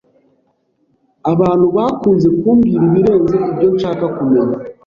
[1.31, 4.57] Abantu bakunze kumbwira ibirenze ibyo nshaka kumenya.